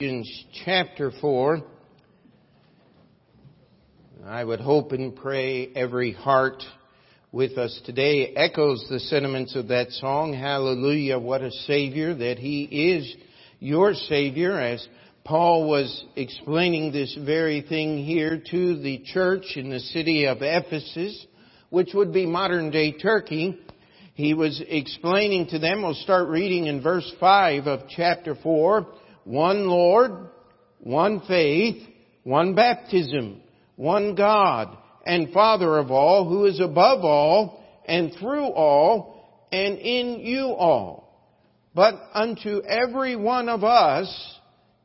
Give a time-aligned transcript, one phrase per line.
[0.00, 1.62] Ephesians chapter 4.
[4.26, 6.64] I would hope and pray every heart
[7.30, 10.34] with us today echoes the sentiments of that song.
[10.34, 13.14] Hallelujah, what a Savior, that He is
[13.60, 14.84] your Savior, as
[15.22, 21.24] Paul was explaining this very thing here to the church in the city of Ephesus,
[21.70, 23.60] which would be modern day Turkey.
[24.14, 28.88] He was explaining to them, we'll start reading in verse 5 of chapter 4,
[29.24, 30.28] one Lord,
[30.78, 31.82] one faith,
[32.22, 33.40] one baptism,
[33.76, 34.76] one God
[35.06, 41.04] and Father of all, who is above all and through all and in you all.
[41.74, 44.38] But unto every one of us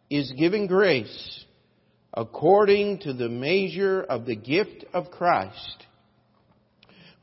[0.10, 1.46] is given grace
[2.14, 5.86] according to the measure of the gift of Christ.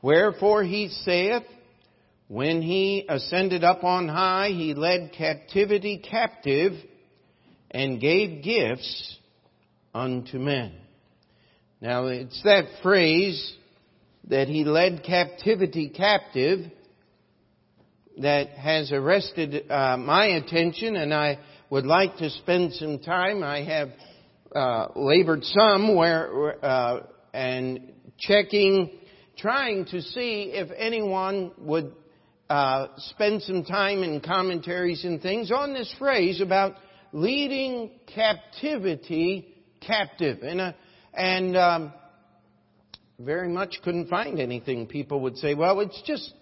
[0.01, 1.43] Wherefore he saith,
[2.29, 6.73] when he ascended up on high, he led captivity captive
[7.71, 9.17] and gave gifts
[9.93, 10.73] unto men.
[11.81, 13.55] Now it's that phrase
[14.29, 16.71] that he led captivity captive
[18.19, 23.43] that has arrested uh, my attention and I would like to spend some time.
[23.43, 23.89] I have
[24.55, 28.91] uh, labored some where, uh, and checking,
[29.37, 31.93] trying to see if anyone would
[32.49, 36.75] uh, spend some time in commentaries and things on this phrase about
[37.11, 40.39] leading captivity captive.
[40.41, 40.73] And, uh,
[41.13, 41.93] and um,
[43.19, 44.87] very much couldn't find anything.
[44.87, 46.33] People would say, well, it's just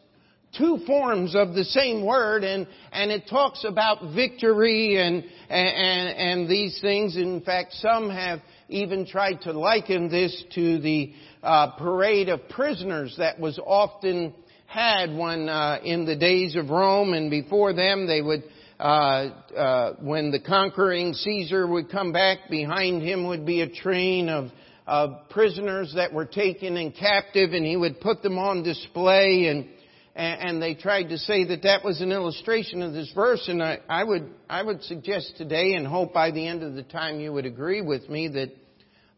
[0.58, 6.50] two forms of the same word and, and it talks about victory and, and, and
[6.50, 7.18] these things.
[7.18, 11.14] In fact, some have even tried to liken this to the
[11.44, 14.34] uh, parade of prisoners that was often
[14.66, 18.44] had when uh, in the days of Rome and before them they would
[18.80, 24.28] uh, uh, when the conquering Caesar would come back, behind him would be a train
[24.28, 24.52] of,
[24.86, 29.48] of prisoners that were taken in captive, and he would put them on display.
[29.48, 29.70] And,
[30.14, 33.48] and they tried to say that that was an illustration of this verse.
[33.48, 36.84] And I, I would I would suggest today, and hope by the end of the
[36.84, 38.50] time you would agree with me that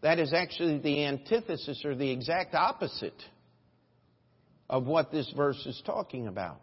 [0.02, 3.20] that is actually the antithesis or the exact opposite
[4.70, 6.62] of what this verse is talking about.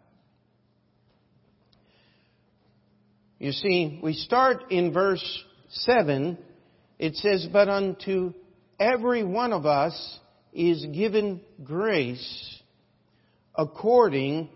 [3.39, 6.37] You see, we start in verse 7.
[6.99, 8.33] It says, But unto
[8.79, 10.19] every one of us
[10.53, 12.61] is given grace
[13.53, 14.49] according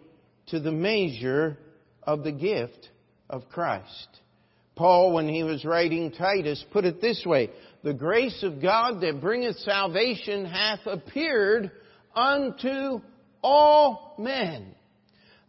[0.47, 1.57] to the measure
[2.03, 2.89] of the gift
[3.29, 4.07] of Christ.
[4.75, 7.49] Paul, when he was writing Titus, put it this way,
[7.83, 11.69] The grace of God that bringeth salvation hath appeared
[12.15, 13.01] unto
[13.43, 14.73] all men.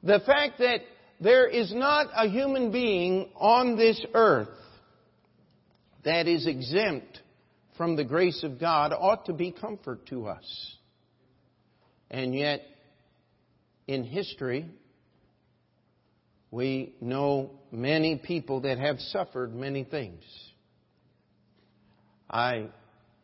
[0.02, 0.80] The fact that
[1.20, 4.48] there is not a human being on this earth
[6.04, 7.20] that is exempt
[7.76, 10.76] from the grace of God ought to be comfort to us.
[12.10, 12.62] And yet,
[13.86, 14.66] in history,
[16.50, 20.22] we know many people that have suffered many things.
[22.28, 22.68] I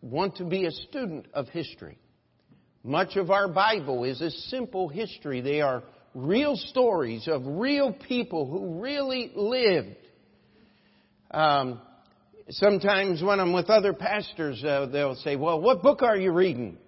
[0.02, 1.98] want to be a student of history.
[2.84, 5.40] Much of our Bible is a simple history.
[5.40, 5.82] They are
[6.16, 9.96] real stories of real people who really lived.
[11.30, 11.80] Um,
[12.48, 16.78] sometimes when I'm with other pastors, uh, they'll say, "Well, what book are you reading?"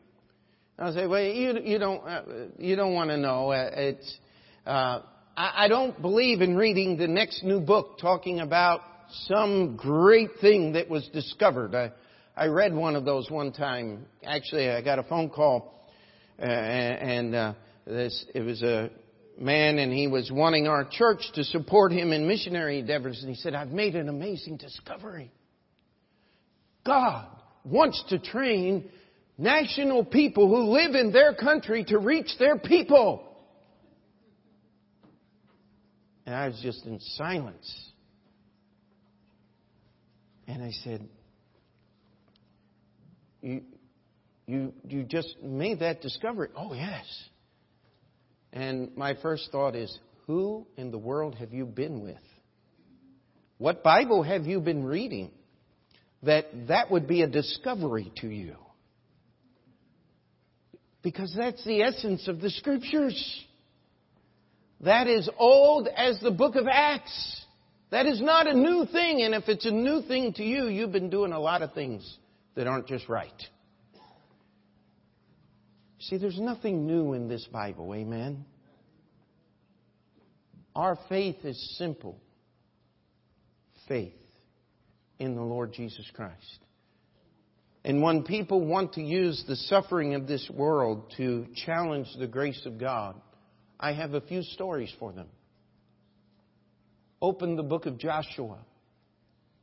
[0.78, 2.22] I'll say, "Well, you you don't uh,
[2.58, 3.50] you don't want to know.
[3.52, 4.18] Uh, it's
[4.66, 5.00] uh,
[5.36, 8.80] I, I don't believe in reading the next new book talking about
[9.26, 11.92] some great thing that was discovered." I
[12.34, 14.06] I read one of those one time.
[14.24, 15.86] Actually, I got a phone call,
[16.38, 17.54] uh, and uh,
[17.86, 18.88] this it was a
[19.40, 23.20] man and he was wanting our church to support him in missionary endeavors.
[23.20, 25.32] And he said, I've made an amazing discovery.
[26.84, 27.26] God
[27.64, 28.90] wants to train
[29.36, 33.24] national people who live in their country to reach their people.
[36.26, 37.90] And I was just in silence.
[40.46, 41.08] And I said,
[43.40, 43.62] you,
[44.46, 46.48] you, you just made that discovery.
[46.56, 47.04] Oh, yes.
[48.52, 49.96] And my first thought is,
[50.26, 52.16] who in the world have you been with?
[53.58, 55.30] What Bible have you been reading
[56.22, 58.56] that that would be a discovery to you?
[61.02, 63.44] Because that's the essence of the scriptures.
[64.80, 67.44] That is old as the book of Acts.
[67.90, 70.92] That is not a new thing, and if it's a new thing to you, you've
[70.92, 72.18] been doing a lot of things
[72.54, 73.32] that aren't just right.
[76.00, 78.44] See, there's nothing new in this Bible, amen?
[80.76, 82.20] Our faith is simple
[83.88, 84.12] faith.
[85.18, 86.60] in the Lord Jesus Christ.
[87.84, 92.64] And when people want to use the suffering of this world to challenge the grace
[92.66, 93.20] of God,
[93.80, 95.28] I have a few stories for them.
[97.20, 98.58] Open the book of Joshua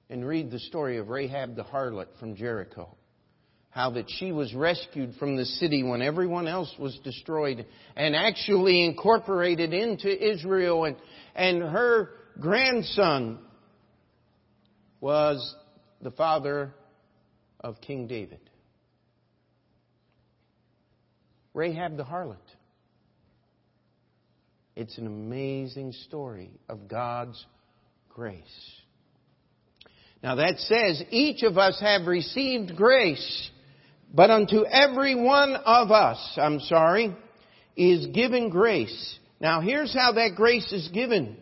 [0.10, 2.98] and read the story of Rahab the harlot from Jericho.
[3.75, 7.66] How that she was rescued from the city when everyone else was destroyed
[7.98, 10.95] and actually incorporated into Israel and,
[11.36, 13.38] and her grandson
[15.01, 15.56] was
[16.01, 16.74] the father
[17.60, 18.39] of King David.
[21.54, 22.38] Rahab the harlot.
[24.77, 27.45] It's an amazing story of God's
[28.07, 28.42] grace.
[30.24, 33.50] Now that says each of us have received grace,
[34.16, 37.14] but unto every one of us, I'm sorry,
[37.76, 39.20] is given grace.
[39.42, 41.36] Now here's how that grace is given.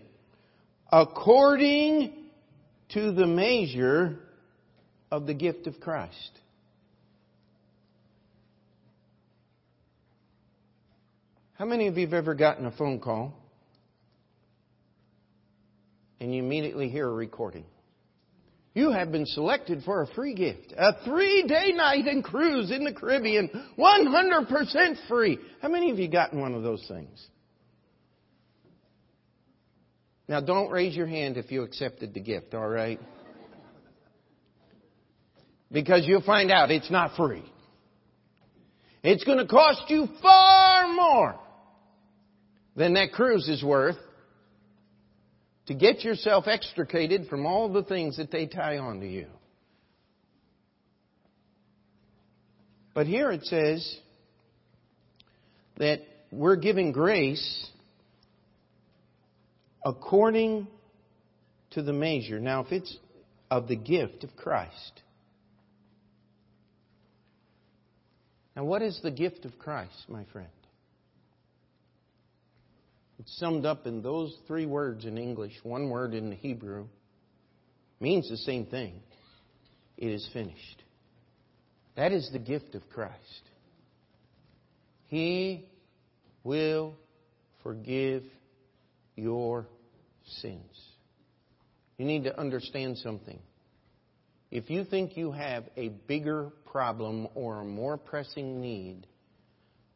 [0.91, 2.13] According
[2.89, 4.17] to the measure
[5.11, 6.31] of the gift of Christ.
[11.53, 13.33] How many of you have ever gotten a phone call
[16.19, 17.65] and you immediately hear a recording?
[18.73, 20.73] You have been selected for a free gift.
[20.75, 23.49] A three day night and cruise in the Caribbean.
[23.77, 25.37] 100% free.
[25.61, 27.27] How many of you gotten one of those things?
[30.27, 32.99] Now don't raise your hand if you accepted the gift, alright?
[35.71, 37.43] Because you'll find out it's not free.
[39.03, 41.39] It's going to cost you far more
[42.75, 43.97] than that cruise is worth
[45.67, 49.27] to get yourself extricated from all the things that they tie onto you.
[52.93, 53.97] But here it says
[55.77, 56.01] that
[56.31, 57.69] we're giving grace
[59.83, 60.67] according
[61.71, 62.39] to the measure.
[62.39, 62.97] Now, if it's
[63.49, 65.01] of the gift of Christ,
[68.55, 70.47] Now, what is the gift of Christ, my friend?
[73.19, 76.87] It's summed up in those three words in English, one word in Hebrew.
[77.99, 79.01] Means the same thing.
[79.97, 80.83] It is finished.
[81.95, 83.43] That is the gift of Christ.
[85.07, 85.67] He
[86.43, 86.95] will
[87.61, 88.23] forgive
[89.15, 89.67] your
[90.41, 90.81] sins.
[91.97, 93.39] You need to understand something.
[94.49, 99.07] If you think you have a bigger problem or a more pressing need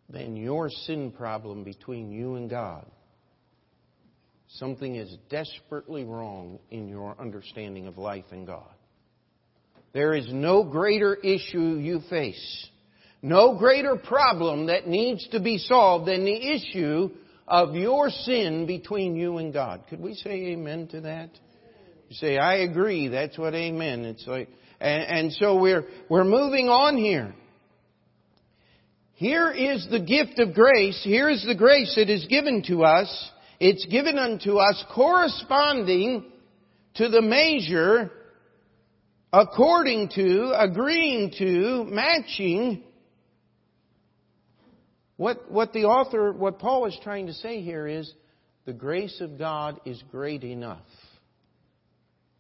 [0.10, 2.86] than your sin problem between you and God,
[4.48, 8.70] something is desperately wrong in your understanding of life and God.
[9.94, 12.68] There is no greater issue you face,
[13.22, 17.10] no greater problem that needs to be solved than the issue
[17.48, 19.84] of your sin between you and God.
[19.90, 21.30] Could we say amen to that?
[22.10, 23.08] You say, I agree.
[23.08, 24.06] That's what amen.
[24.06, 24.50] It's like,
[24.80, 27.34] and, and so we're, we're moving on here.
[29.16, 31.02] Here is the gift of grace.
[31.04, 33.32] Here is the grace that is given to us.
[33.60, 36.32] It's given unto us corresponding
[36.96, 38.12] to the measure,
[39.34, 42.84] according to, agreeing to, matching
[45.18, 48.12] what, what the author, what Paul is trying to say here is
[48.66, 50.86] the grace of God is great enough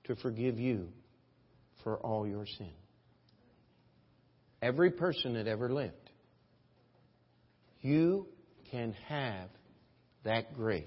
[0.04, 0.90] to forgive you
[1.84, 2.72] for all your sin.
[4.62, 5.94] Every person that ever lived.
[7.82, 8.28] You
[8.72, 9.50] can have
[10.24, 10.86] that grace.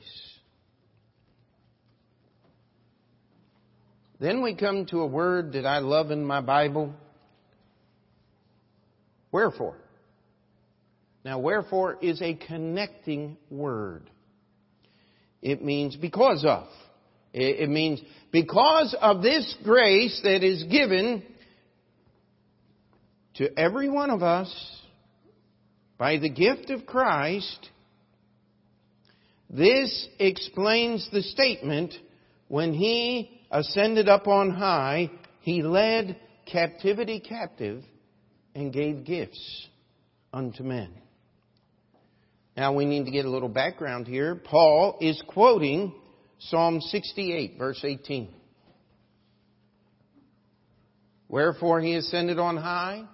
[4.20, 6.92] Then we come to a word that I love in my Bible.
[9.32, 9.76] Wherefore.
[11.24, 14.10] Now, wherefore is a connecting word.
[15.42, 16.66] It means because of.
[17.32, 18.00] It means
[18.32, 21.22] because of this grace that is given
[23.34, 24.52] to every one of us
[25.96, 27.68] by the gift of Christ,
[29.50, 31.94] this explains the statement
[32.48, 36.16] when he ascended up on high, he led
[36.46, 37.82] captivity captive
[38.54, 39.68] and gave gifts
[40.32, 40.92] unto men.
[42.56, 44.36] Now we need to get a little background here.
[44.36, 45.94] Paul is quoting
[46.38, 48.28] Psalm 68, verse 18.
[51.28, 53.04] Wherefore he ascended on high,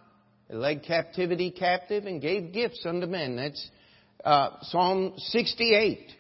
[0.49, 3.37] led captivity captive, and gave gifts unto men.
[3.37, 3.71] That's
[4.25, 6.13] uh, Psalm 68.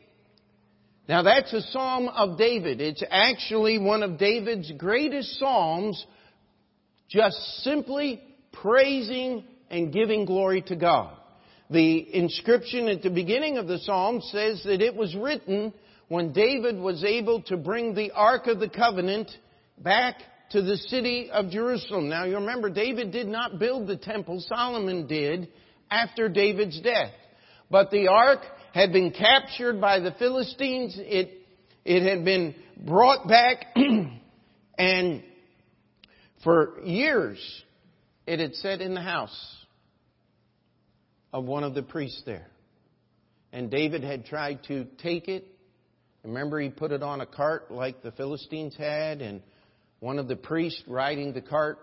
[1.08, 2.80] Now that's a psalm of David.
[2.80, 6.04] It's actually one of David's greatest psalms,
[7.08, 8.20] just simply
[8.52, 11.16] praising and giving glory to God.
[11.70, 15.72] The inscription at the beginning of the psalm says that it was written
[16.08, 19.30] when David was able to bring the Ark of the Covenant
[19.78, 20.16] back
[20.50, 22.08] to the city of Jerusalem.
[22.08, 25.48] Now you remember, David did not build the temple, Solomon did
[25.90, 27.12] after David's death.
[27.70, 28.40] But the ark
[28.76, 30.96] had been captured by the Philistines.
[30.98, 31.30] It,
[31.86, 33.74] it had been brought back
[34.78, 35.22] and
[36.44, 37.38] for years
[38.26, 39.56] it had sat in the house
[41.32, 42.48] of one of the priests there.
[43.50, 45.46] And David had tried to take it.
[46.22, 49.40] Remember, he put it on a cart like the Philistines had, and
[50.00, 51.78] one of the priests riding the cart,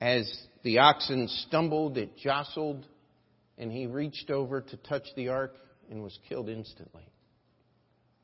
[0.00, 2.86] as the oxen stumbled, it jostled,
[3.58, 5.52] and he reached over to touch the ark
[5.90, 7.06] and was killed instantly.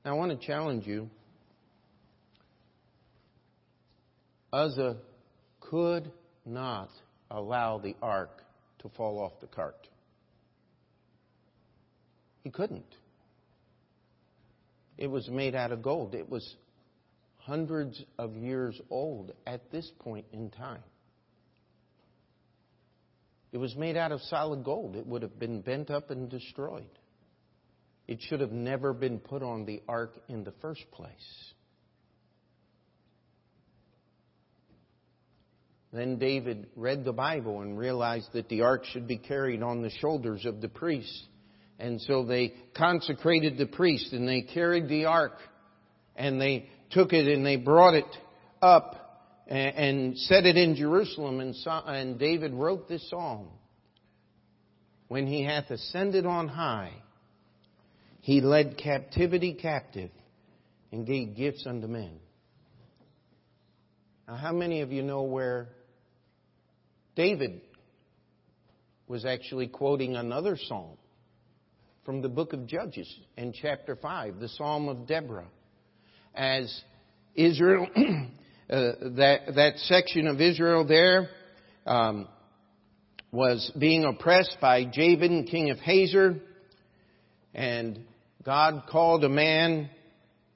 [0.04, 1.10] Now, I want to challenge you.
[4.52, 4.96] Uzzah
[5.60, 6.10] could
[6.44, 6.90] not
[7.30, 8.42] allow the ark
[8.80, 9.88] to fall off the cart.
[12.42, 12.96] He couldn't.
[14.96, 16.14] It was made out of gold.
[16.14, 16.56] It was
[17.36, 20.82] hundreds of years old at this point in time.
[23.52, 24.96] It was made out of solid gold.
[24.96, 26.99] It would have been bent up and destroyed.
[28.10, 31.14] It should have never been put on the ark in the first place.
[35.92, 39.90] Then David read the Bible and realized that the ark should be carried on the
[39.90, 41.24] shoulders of the priests.
[41.78, 45.36] And so they consecrated the priest and they carried the ark
[46.16, 48.16] and they took it and they brought it
[48.60, 48.96] up
[49.46, 51.38] and, set it in Jerusalem.
[51.38, 53.52] And, David wrote this song.
[55.06, 56.92] When he hath ascended on high,
[58.20, 60.10] he led captivity captive
[60.92, 62.18] and gave gifts unto men.
[64.28, 65.68] Now, how many of you know where
[67.16, 67.60] David
[69.08, 70.96] was actually quoting another psalm
[72.04, 75.48] from the book of Judges in chapter 5, the Psalm of Deborah.
[76.34, 76.82] As
[77.34, 81.28] Israel, uh, that, that section of Israel there
[81.86, 82.28] um,
[83.32, 86.36] was being oppressed by Jabin, king of Hazor,
[87.52, 87.98] and
[88.44, 89.90] God called a man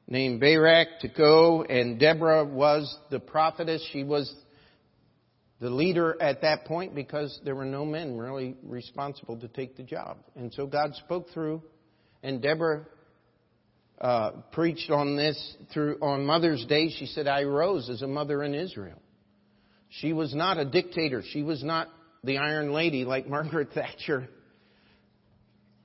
[0.06, 3.86] named Barak to go, and Deborah was the prophetess.
[3.92, 4.32] She was
[5.60, 9.82] the leader at that point because there were no men really responsible to take the
[9.82, 10.18] job.
[10.34, 11.62] And so God spoke through,
[12.22, 12.86] and Deborah
[14.00, 16.90] uh, preached on this through on Mother's Day.
[16.90, 19.00] She said, "I rose as a mother in Israel."
[20.00, 21.22] She was not a dictator.
[21.22, 21.88] She was not
[22.24, 24.28] the Iron Lady like Margaret Thatcher.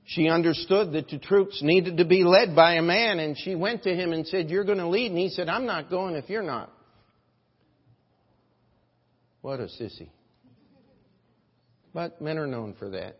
[0.04, 3.84] She understood that the troops needed to be led by a man, and she went
[3.84, 5.10] to him and said, You're going to lead.
[5.10, 6.72] And he said, I'm not going if you're not.
[9.40, 10.10] What a sissy.
[11.94, 13.16] But men are known for that.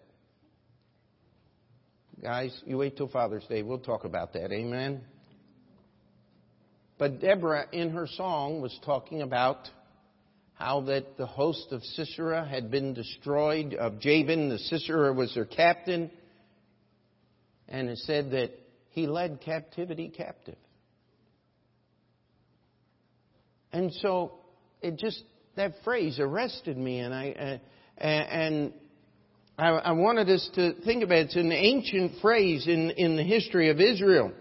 [2.23, 3.63] Guys, you wait till Father's Day.
[3.63, 4.53] We'll talk about that.
[4.53, 5.01] Amen.
[6.99, 9.69] But Deborah, in her song, was talking about
[10.53, 14.51] how that the host of Sisera had been destroyed, of Jabin.
[14.51, 16.11] The Sisera was their captain.
[17.71, 18.50] And it said that
[18.91, 20.57] he led captivity captive.
[23.73, 24.33] And so
[24.83, 25.23] it just
[25.57, 27.61] that phrase arrested me, and I
[28.00, 28.73] uh, and
[29.59, 31.27] I, I wanted us to think about it.
[31.27, 34.33] It's an ancient phrase in in the history of Israel.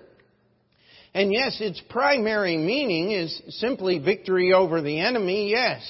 [1.13, 5.81] And yes, its primary meaning is simply victory over the enemy, yes.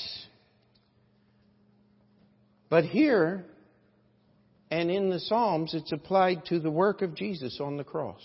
[2.69, 3.46] But here,
[4.71, 8.21] and in the Psalms, it's applied to the work of Jesus on the cross.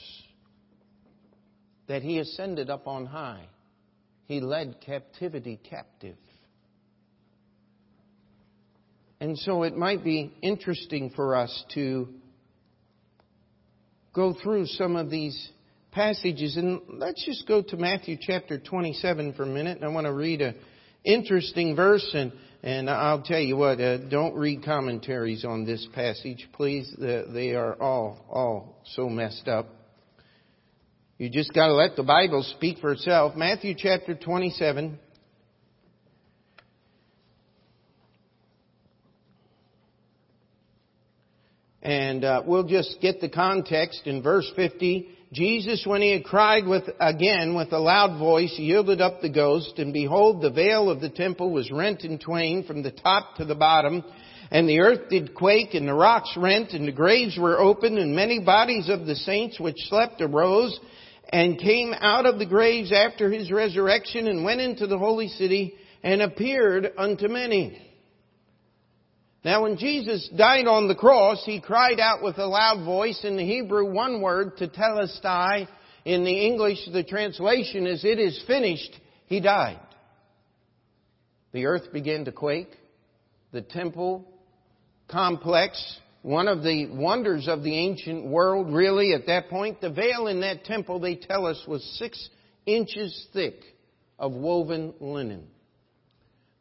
[1.88, 3.46] That he ascended up on high.
[4.26, 6.16] He led captivity captive.
[9.20, 12.08] And so it might be interesting for us to
[14.12, 15.50] go through some of these
[15.92, 16.56] passages.
[16.56, 19.78] And let's just go to Matthew chapter 27 for a minute.
[19.82, 20.56] I want to read an
[21.04, 22.08] interesting verse.
[22.14, 22.32] And,
[22.64, 26.90] and I'll tell you what, uh, don't read commentaries on this passage, please.
[26.98, 29.66] They are all, all so messed up.
[31.18, 33.36] You just got to let the Bible speak for itself.
[33.36, 34.98] Matthew chapter 27.
[41.82, 45.10] And uh, we'll just get the context in verse 50.
[45.34, 49.74] Jesus, when he had cried with, again with a loud voice, yielded up the ghost,
[49.78, 53.44] and behold, the veil of the temple was rent in twain from the top to
[53.44, 54.04] the bottom,
[54.52, 58.14] and the earth did quake, and the rocks rent, and the graves were opened, and
[58.14, 60.78] many bodies of the saints which slept arose,
[61.30, 65.74] and came out of the graves after his resurrection, and went into the holy city,
[66.04, 67.83] and appeared unto many.
[69.44, 73.36] Now when Jesus died on the cross, he cried out with a loud voice in
[73.36, 75.68] the Hebrew one word, tetelestai.
[76.06, 78.98] In the English, the translation is, it is finished.
[79.26, 79.80] He died.
[81.52, 82.70] the earth began to quake.
[83.52, 84.26] The temple
[85.08, 90.26] complex, one of the wonders of the ancient world, really, at that point, the veil
[90.26, 92.28] in that temple, they tell us, was six
[92.66, 93.60] inches thick
[94.18, 95.46] of woven linen.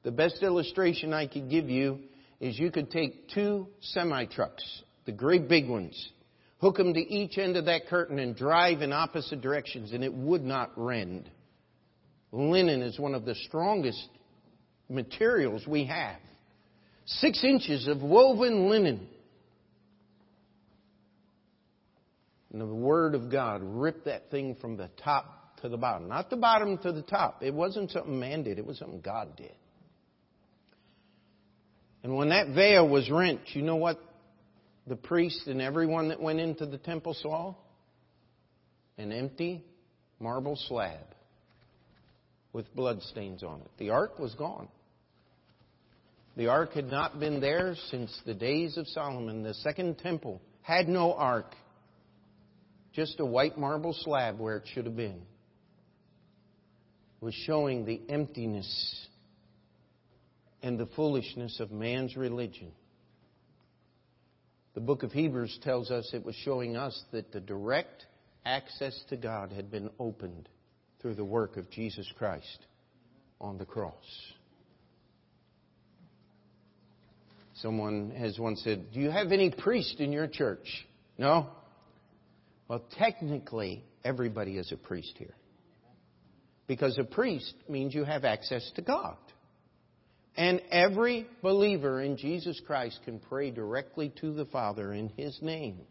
[0.03, 1.99] The best illustration I could give you
[2.43, 6.12] is you could take two semi trucks, the great big ones,
[6.59, 10.13] hook them to each end of that curtain and drive in opposite directions, and it
[10.13, 11.29] would not rend.
[12.33, 14.09] Linen is one of the strongest
[14.89, 16.17] materials we have.
[17.05, 19.07] Six inches of woven linen.
[22.51, 26.09] And the Word of God ripped that thing from the top to the bottom.
[26.09, 27.41] Not the bottom to the top.
[27.41, 29.53] It wasn't something man did, it was something God did.
[32.03, 33.98] And when that veil was rent, you know what
[34.86, 37.55] the priest and everyone that went into the temple saw?
[38.98, 39.63] An empty
[40.19, 41.00] marble slab
[42.51, 43.72] with bloodstains on it.
[43.77, 44.67] The ark was gone.
[46.36, 49.43] The ark had not been there since the days of Solomon.
[49.43, 51.55] The second temple had no ark,
[52.93, 55.22] just a white marble slab where it should have been.
[57.22, 59.07] It was showing the emptiness
[60.63, 62.72] and the foolishness of man's religion.
[64.74, 68.08] The book of Hebrews tells us it was showing us that the direct
[68.46, 70.50] access to God had been opened
[71.01, 72.65] through the work of Jesus Christ
[73.39, 73.93] on the cross.
[77.55, 80.88] Someone has once said, Do you have any priest in your church?
[81.17, 81.50] No?
[82.67, 85.36] Well, technically, everybody is a priest here.
[86.65, 89.17] Because a priest means you have access to God.
[90.35, 95.81] And every believer in Jesus Christ can pray directly to the Father in His name.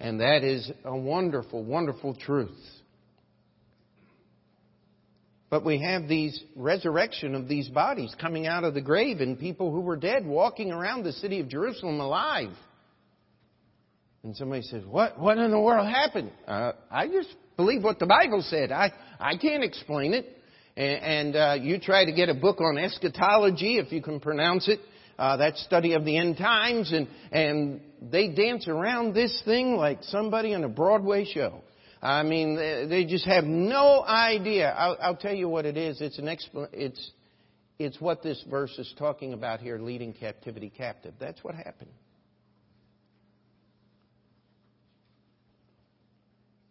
[0.00, 2.50] And that is a wonderful, wonderful truth.
[5.48, 9.70] But we have these resurrection of these bodies coming out of the grave and people
[9.70, 12.56] who were dead walking around the city of Jerusalem alive.
[14.24, 16.32] And somebody says, what, what in the world happened?
[16.48, 18.72] Uh, I just believe what the Bible said.
[18.72, 20.38] I, I can't explain it.
[20.76, 24.68] And, and uh, you try to get a book on eschatology, if you can pronounce
[24.68, 24.80] it,
[25.18, 27.80] uh, that study of the end times, and, and
[28.10, 31.60] they dance around this thing like somebody in a Broadway show.
[32.00, 34.70] I mean, they just have no idea.
[34.70, 36.00] I'll, I'll tell you what it is.
[36.00, 37.12] It's an expl- it's
[37.78, 41.14] it's what this verse is talking about here, leading captivity captive.
[41.20, 41.90] That's what happened.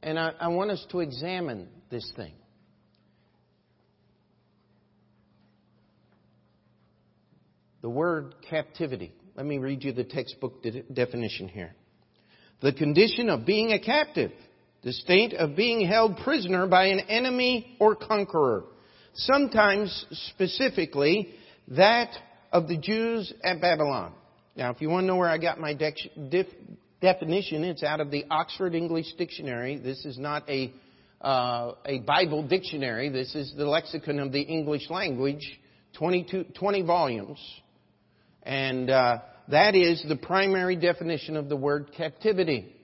[0.03, 2.33] And I, I want us to examine this thing.
[7.81, 9.11] The word captivity.
[9.35, 11.73] Let me read you the textbook de- definition here.
[12.61, 14.31] The condition of being a captive
[14.83, 18.63] the state of being held prisoner by an enemy or conqueror.
[19.13, 21.33] Sometimes, specifically,
[21.69, 22.09] that
[22.51, 24.13] of the Jews at Babylon.
[24.55, 25.93] Now, if you want to know where I got my de-
[26.29, 26.47] def-
[26.99, 29.77] definition, it's out of the Oxford English Dictionary.
[29.77, 30.73] This is not a,
[31.21, 33.09] uh, a Bible dictionary.
[33.09, 35.59] This is the lexicon of the English language,
[35.97, 37.39] 22, 20 volumes.
[38.43, 42.75] And uh, that is the primary definition of the word captivity.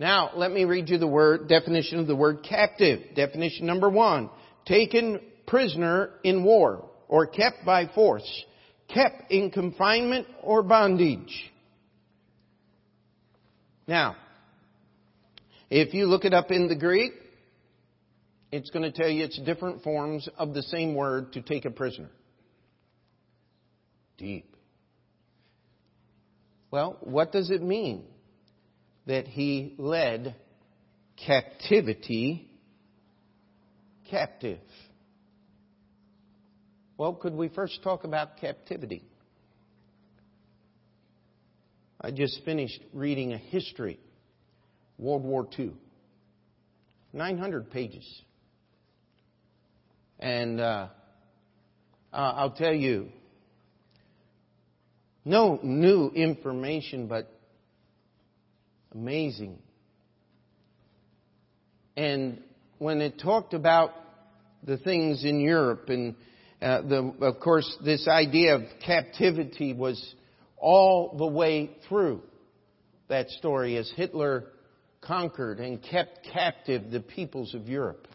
[0.00, 3.00] Now, let me read you the word, definition of the word captive.
[3.14, 4.30] Definition number one.
[4.66, 8.44] Taken prisoner in war or kept by force.
[8.88, 11.52] Kept in confinement or bondage.
[13.86, 14.16] Now,
[15.70, 17.12] if you look it up in the Greek,
[18.52, 21.70] it's going to tell you it's different forms of the same word to take a
[21.70, 22.10] prisoner.
[24.16, 24.56] Deep.
[26.70, 28.04] Well, what does it mean?
[29.08, 30.36] that he led
[31.26, 32.48] captivity
[34.10, 34.60] captive.
[36.98, 39.02] Well, could we first talk about captivity?
[42.00, 43.98] I just finished reading a history,
[44.98, 45.72] World War II,
[47.14, 48.06] 900 pages.
[50.20, 50.88] And uh,
[52.12, 53.08] I'll tell you,
[55.24, 57.30] no new information, but
[58.94, 59.58] Amazing.
[61.96, 62.42] And
[62.78, 63.92] when it talked about
[64.62, 66.14] the things in Europe, and
[66.62, 70.14] uh, the, of course, this idea of captivity was
[70.56, 72.22] all the way through
[73.08, 74.44] that story as Hitler
[75.00, 78.08] conquered and kept captive the peoples of Europe.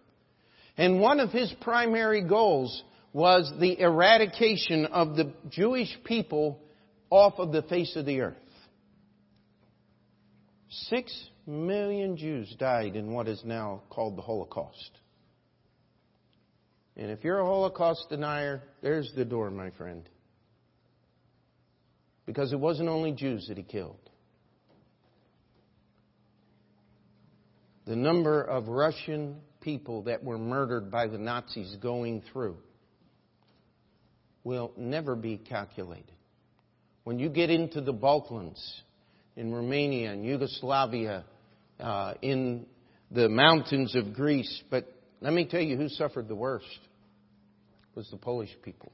[0.75, 6.59] And one of his primary goals was the eradication of the Jewish people
[7.13, 8.35] off of the face of the earth.
[10.67, 14.89] Six million Jews died in what is now called the Holocaust.
[16.97, 20.09] And if you're a Holocaust denier, there's the door, my friend.
[22.25, 24.09] Because it wasn't only Jews that he killed.
[27.85, 32.57] The number of Russian people that were murdered by the Nazis going through
[34.43, 36.12] will never be calculated.
[37.03, 38.83] When you get into the Balkans,
[39.35, 41.25] in Romania and Yugoslavia,
[41.79, 42.65] uh, in
[43.11, 44.85] the mountains of Greece, but
[45.21, 46.79] let me tell you who suffered the worst
[47.95, 48.91] was the Polish people.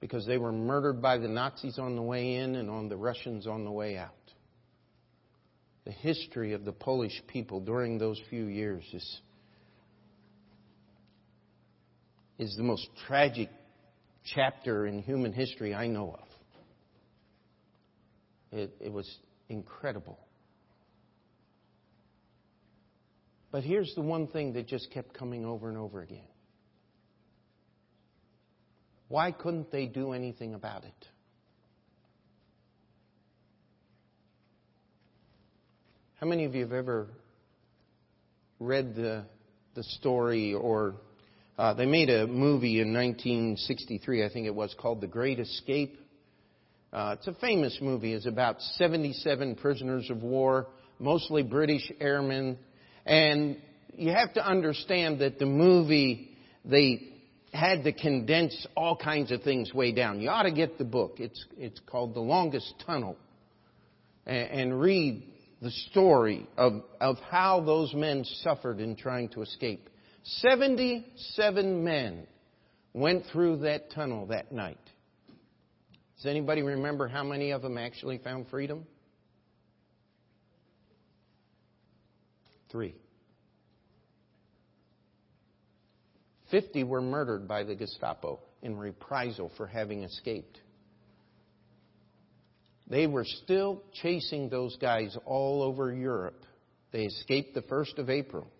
[0.00, 3.46] Because they were murdered by the Nazis on the way in and on the Russians
[3.46, 4.14] on the way out.
[5.84, 9.20] The history of the Polish people during those few years is,
[12.38, 13.48] is the most tragic
[14.34, 16.28] chapter in human history I know of.
[18.50, 19.08] It, it was
[19.48, 20.18] incredible.
[23.50, 26.26] But here's the one thing that just kept coming over and over again.
[29.08, 31.08] Why couldn't they do anything about it?
[36.20, 37.08] How many of you have ever
[38.60, 39.24] read the,
[39.74, 40.96] the story or
[41.58, 45.98] uh, they made a movie in 1963, I think it was, called The Great Escape.
[46.92, 48.14] Uh, it's a famous movie.
[48.14, 50.68] It's about 77 prisoners of war,
[51.00, 52.58] mostly British airmen.
[53.04, 53.60] And
[53.96, 56.30] you have to understand that the movie,
[56.64, 57.08] they
[57.52, 60.20] had to condense all kinds of things way down.
[60.20, 61.16] You ought to get the book.
[61.18, 63.16] It's, it's called The Longest Tunnel.
[64.26, 65.24] And, and read
[65.60, 69.88] the story of, of how those men suffered in trying to escape.
[70.36, 72.26] 77 men
[72.92, 74.78] went through that tunnel that night.
[76.16, 78.86] Does anybody remember how many of them actually found freedom?
[82.70, 82.94] Three.
[86.50, 90.58] 50 were murdered by the Gestapo in reprisal for having escaped.
[92.86, 96.44] They were still chasing those guys all over Europe.
[96.90, 98.50] They escaped the 1st of April.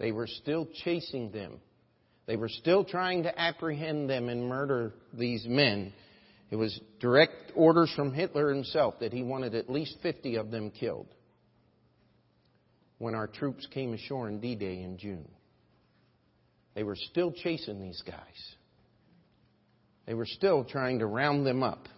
[0.00, 1.60] They were still chasing them.
[2.26, 5.92] They were still trying to apprehend them and murder these men.
[6.50, 10.70] It was direct orders from Hitler himself that he wanted at least 50 of them
[10.70, 11.06] killed
[12.98, 15.28] when our troops came ashore in D Day in June.
[16.74, 18.54] They were still chasing these guys.
[20.06, 21.88] They were still trying to round them up.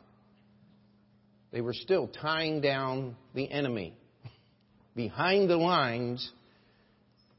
[1.53, 3.97] They were still tying down the enemy
[4.97, 6.31] behind the lines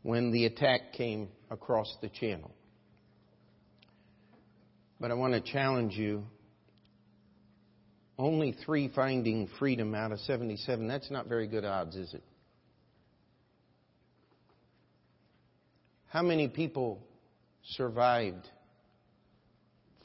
[0.03, 2.51] when the attack came across the channel.
[4.99, 6.23] But I want to challenge you.
[8.17, 10.87] Only three finding freedom out of 77.
[10.87, 12.23] That's not very good odds, is it?
[16.09, 17.01] How many people
[17.71, 18.47] survived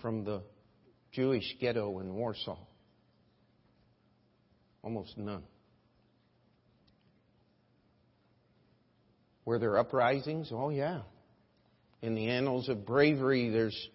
[0.00, 0.42] from the
[1.12, 2.58] Jewish ghetto in Warsaw?
[4.82, 5.42] Almost none.
[9.48, 10.50] Were there uprisings?
[10.52, 11.00] Oh, yeah.
[12.02, 13.88] In the annals of bravery, there's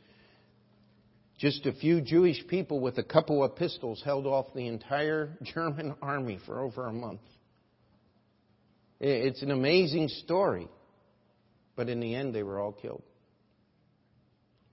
[1.38, 5.94] just a few Jewish people with a couple of pistols held off the entire German
[6.02, 7.22] army for over a month.
[9.00, 10.68] It's an amazing story.
[11.76, 13.04] But in the end, they were all killed.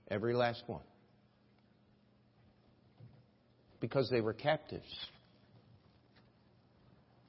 [0.09, 0.81] Every last one.
[3.79, 4.91] Because they were captives.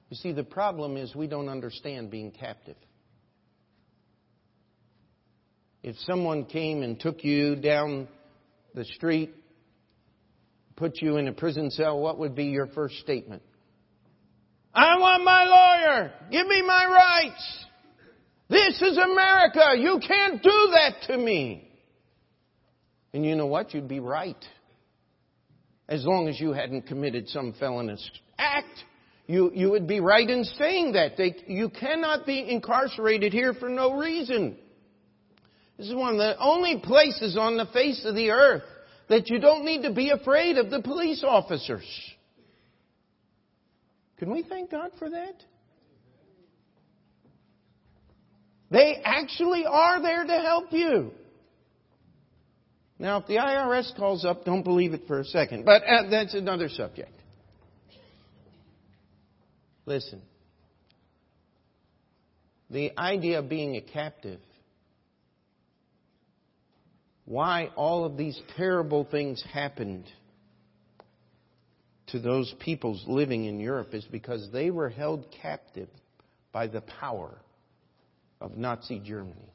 [0.08, 2.76] You see, the problem is we don't understand being captive.
[5.82, 8.08] If someone came and took you down
[8.74, 9.34] the street,
[10.76, 13.42] put you in a prison cell, what would be your first statement?
[14.74, 16.12] I want my lawyer!
[16.30, 17.64] Give me my rights!
[18.48, 19.74] This is America!
[19.76, 21.68] You can't do that to me!
[23.12, 23.74] And you know what?
[23.74, 24.42] You'd be right.
[25.88, 28.84] As long as you hadn't committed some felonious act
[29.26, 31.16] you, you would be right in saying that.
[31.16, 34.56] They, you cannot be incarcerated here for no reason.
[35.82, 38.62] This is one of the only places on the face of the earth
[39.08, 41.82] that you don't need to be afraid of the police officers.
[44.18, 45.42] Can we thank God for that?
[48.70, 51.10] They actually are there to help you.
[53.00, 55.64] Now, if the IRS calls up, don't believe it for a second.
[55.64, 57.10] But uh, that's another subject.
[59.84, 60.22] Listen.
[62.70, 64.38] The idea of being a captive,
[67.32, 70.04] why all of these terrible things happened
[72.08, 75.88] to those peoples living in Europe is because they were held captive
[76.52, 77.38] by the power
[78.38, 79.50] of Nazi Germany.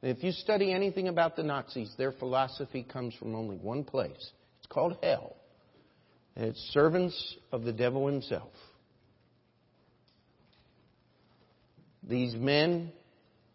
[0.00, 4.30] if you study anything about the Nazis, their philosophy comes from only one place.
[4.56, 5.36] It's called hell.
[6.36, 8.52] And it's servants of the devil himself.
[12.02, 12.92] These men,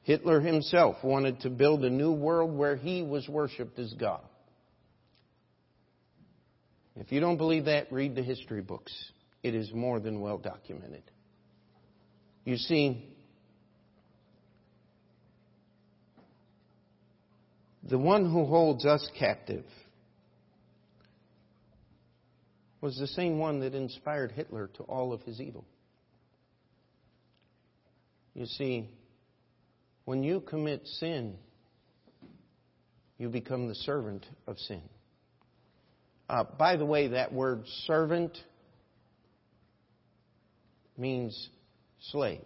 [0.03, 4.21] Hitler himself wanted to build a new world where he was worshiped as God.
[6.95, 8.93] If you don't believe that, read the history books.
[9.41, 11.03] It is more than well documented.
[12.45, 13.09] You see,
[17.83, 19.65] the one who holds us captive
[22.81, 25.65] was the same one that inspired Hitler to all of his evil.
[28.33, 28.89] You see,
[30.05, 31.35] when you commit sin,
[33.17, 34.81] you become the servant of sin.
[36.29, 38.37] Uh, by the way, that word servant
[40.97, 41.49] means
[42.11, 42.43] slave,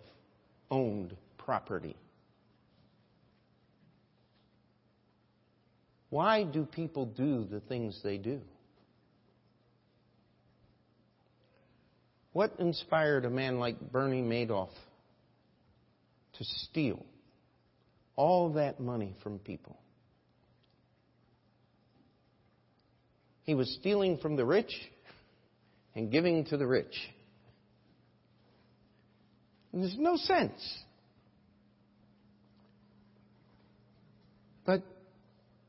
[0.70, 1.96] owned property.
[6.10, 8.40] Why do people do the things they do?
[12.34, 14.70] What inspired a man like Bernie Madoff
[16.38, 17.04] to steal
[18.18, 19.78] all that money from people?
[23.44, 24.74] He was stealing from the rich
[25.96, 26.94] and giving to the rich.
[29.74, 30.84] There's no sense.
[34.66, 34.84] But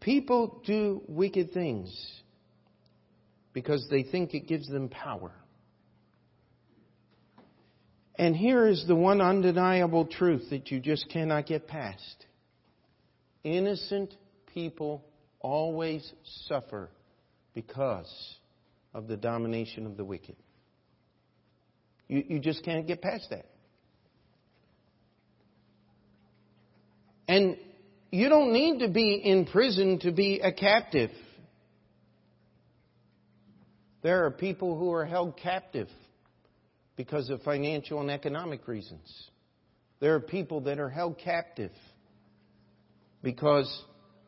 [0.00, 1.94] people do wicked things
[3.52, 5.30] because they think it gives them power.
[8.16, 12.26] And here is the one undeniable truth that you just cannot get past.
[13.56, 14.14] Innocent
[14.52, 15.04] people
[15.40, 16.12] always
[16.46, 16.90] suffer
[17.54, 18.12] because
[18.92, 20.37] of the domination of the wicked.
[22.08, 23.46] You, you just can't get past that.
[27.26, 27.56] And
[28.11, 31.11] you don't need to be in prison to be a captive.
[34.02, 35.88] There are people who are held captive
[36.96, 39.11] because of financial and economic reasons.
[40.00, 41.72] There are people that are held captive
[43.22, 43.85] because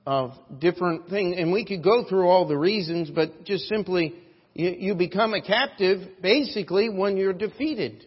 [0.07, 1.37] of different things.
[1.39, 4.15] And we could go through all the reasons, but just simply,
[4.55, 8.05] you, become a captive basically when you're defeated.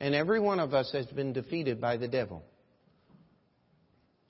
[0.00, 2.42] And every one of us has been defeated by the devil.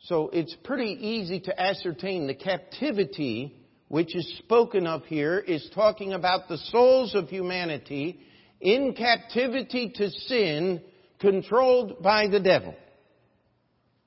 [0.00, 3.56] So it's pretty easy to ascertain the captivity
[3.88, 8.20] which is spoken of here is talking about the souls of humanity
[8.61, 10.82] in captivity to sin,
[11.20, 12.74] controlled by the devil.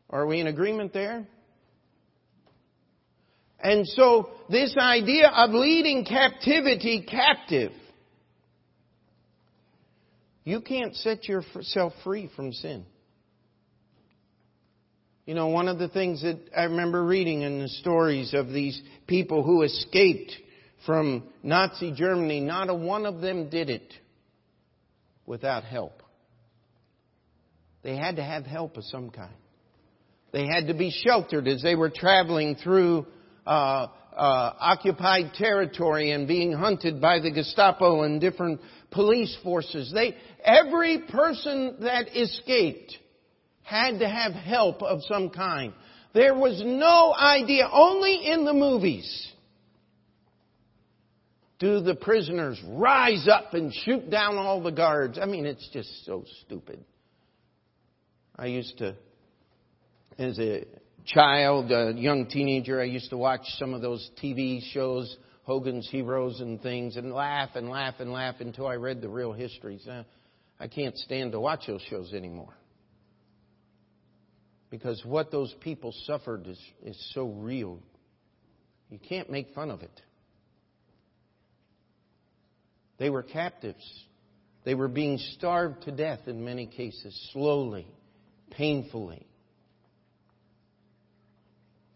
[0.09, 1.25] Are we in agreement there?
[3.61, 7.71] And so this idea of leading captivity captive,
[10.43, 12.85] you can't set yourself free from sin.
[15.25, 18.81] You know, one of the things that I remember reading in the stories of these
[19.05, 20.31] people who escaped
[20.85, 23.93] from Nazi Germany, not a one of them did it
[25.27, 26.01] without help.
[27.83, 29.35] They had to have help of some kind.
[30.31, 33.05] They had to be sheltered as they were traveling through
[33.47, 38.61] uh, uh, occupied territory and being hunted by the Gestapo and different
[38.91, 39.91] police forces.
[39.93, 42.97] They, every person that escaped
[43.63, 45.73] had to have help of some kind.
[46.13, 49.27] There was no idea, only in the movies
[51.59, 55.19] do the prisoners rise up and shoot down all the guards.
[55.21, 56.83] I mean, it's just so stupid.
[58.35, 58.95] I used to,
[60.19, 60.65] as a
[61.05, 66.41] child, a young teenager, I used to watch some of those TV shows, Hogan's Heroes
[66.41, 69.87] and things, and laugh and laugh and laugh until I read the real histories.
[70.59, 72.53] I can't stand to watch those shows anymore.
[74.69, 77.79] Because what those people suffered is, is so real.
[78.89, 80.01] You can't make fun of it.
[82.97, 84.03] They were captives.
[84.65, 87.87] They were being starved to death in many cases, slowly,
[88.51, 89.28] painfully.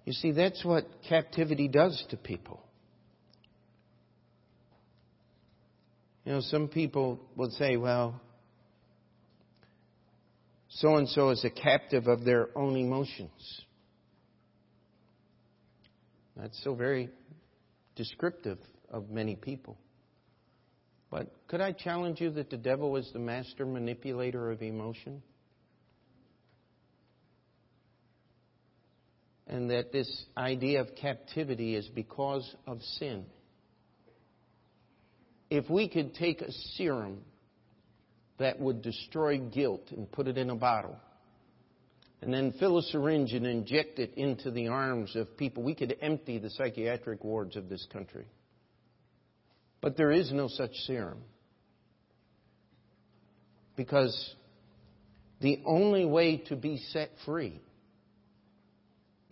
[0.06, 2.62] You see, that's what captivity does to people.
[6.26, 8.22] You know, some people will say, well,
[10.70, 13.62] so and so is a captive of their own emotions.
[16.36, 17.10] That's so very
[17.96, 18.58] descriptive
[18.89, 19.78] of many people.
[21.12, 25.22] But could I challenge you that the devil is the master manipulator of emotion?
[29.54, 33.24] And that this idea of captivity is because of sin.
[35.52, 37.20] If we could take a serum
[38.39, 40.98] that would destroy guilt and put it in a bottle,
[42.24, 45.96] and then fill a syringe and inject it into the arms of people, we could
[46.02, 48.26] empty the psychiatric wards of this country.
[49.82, 51.22] But there is no such serum.
[53.76, 54.34] Because
[55.42, 57.62] the only way to be set free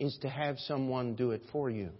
[0.02, 1.90] is to have someone do it for you.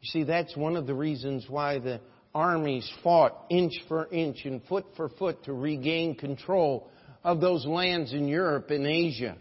[0.00, 2.00] You see, that's one of the reasons why the
[2.32, 6.88] armies fought inch for inch and foot for foot to regain control
[7.24, 9.36] of those lands in Europe and Asia.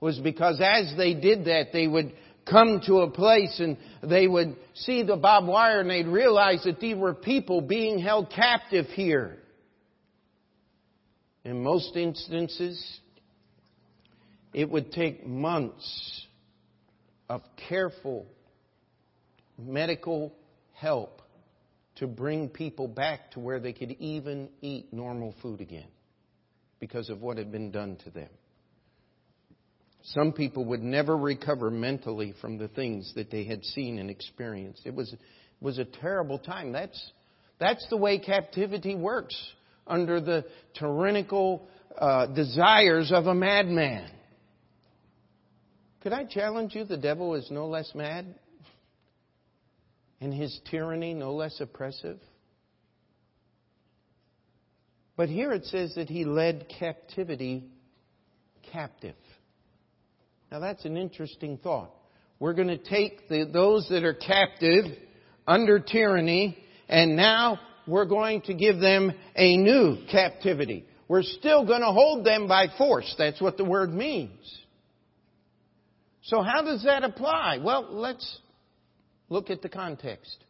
[0.00, 2.12] Was because as they did that, they would
[2.48, 6.80] come to a place and they would see the barbed wire and they'd realize that
[6.80, 9.38] these were people being held captive here.
[11.44, 13.00] In most instances,
[14.52, 16.26] it would take months
[17.28, 18.26] of careful
[19.58, 20.32] medical
[20.72, 21.22] help
[21.96, 25.88] to bring people back to where they could even eat normal food again
[26.80, 28.30] because of what had been done to them.
[30.02, 34.82] Some people would never recover mentally from the things that they had seen and experienced.
[34.86, 35.14] It was,
[35.60, 36.72] was a terrible time.
[36.72, 37.12] That's,
[37.58, 39.36] that's the way captivity works
[39.86, 44.10] under the tyrannical uh, desires of a madman.
[46.02, 46.84] Could I challenge you?
[46.84, 48.34] The devil is no less mad
[50.20, 52.18] and his tyranny no less oppressive.
[55.16, 57.64] But here it says that he led captivity
[58.72, 59.16] captive.
[60.50, 61.90] Now that's an interesting thought.
[62.38, 64.86] We're going to take the, those that are captive
[65.46, 66.56] under tyranny
[66.88, 70.86] and now we're going to give them a new captivity.
[71.08, 73.14] We're still going to hold them by force.
[73.18, 74.60] That's what the word means.
[76.22, 77.58] So how does that apply?
[77.62, 78.38] Well, let's
[79.28, 80.44] look at the context.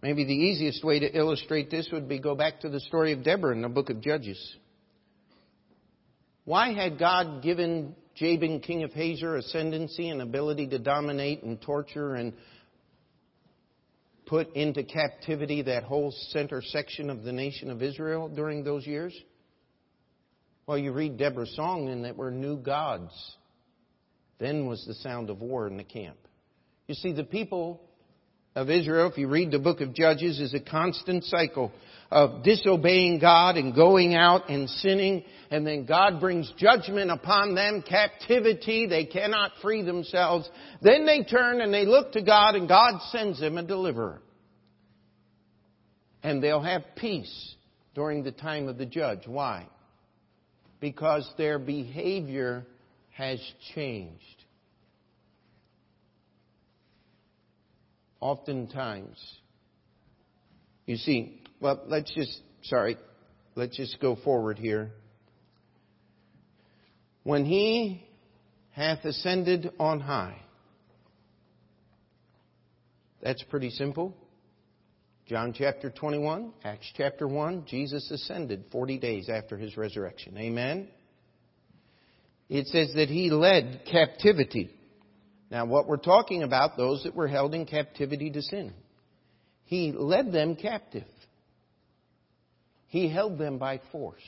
[0.00, 3.24] Maybe the easiest way to illustrate this would be go back to the story of
[3.24, 4.56] Deborah in the book of Judges.
[6.44, 12.14] Why had God given Jabin, king of Hazor, ascendancy and ability to dominate and torture
[12.14, 12.32] and
[14.26, 19.14] put into captivity that whole center section of the nation of Israel during those years?
[20.68, 23.10] Well, you read Deborah's song and that were new gods.
[24.38, 26.18] Then was the sound of war in the camp.
[26.86, 27.80] You see, the people
[28.54, 31.72] of Israel, if you read the book of Judges, is a constant cycle
[32.10, 37.82] of disobeying God and going out and sinning, and then God brings judgment upon them,
[37.82, 40.50] captivity, they cannot free themselves.
[40.82, 44.20] Then they turn and they look to God and God sends them a deliverer.
[46.22, 47.54] And they'll have peace
[47.94, 49.26] during the time of the judge.
[49.26, 49.66] Why?
[50.80, 52.64] Because their behavior
[53.10, 53.40] has
[53.74, 54.22] changed.
[58.20, 59.16] Oftentimes,
[60.86, 62.96] you see, well, let's just, sorry,
[63.54, 64.90] let's just go forward here.
[67.24, 68.04] When he
[68.70, 70.40] hath ascended on high,
[73.22, 74.16] that's pretty simple.
[75.28, 80.38] John chapter 21, Acts chapter 1, Jesus ascended 40 days after his resurrection.
[80.38, 80.88] Amen?
[82.48, 84.70] It says that he led captivity.
[85.50, 88.72] Now, what we're talking about, those that were held in captivity to sin.
[89.64, 91.04] He led them captive.
[92.86, 94.22] He held them by force.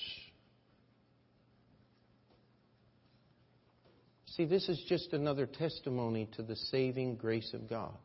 [4.26, 7.96] See, this is just another testimony to the saving grace of God.